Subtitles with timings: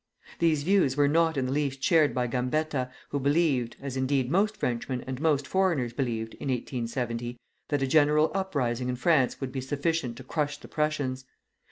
[0.39, 4.57] These views were not in the least shared by Gambetta, who believed as, indeed, most
[4.57, 7.37] Frenchmen and most foreigners believed in 1870
[7.69, 11.25] that a general uprising in France would be sufficient to crush the Prussians.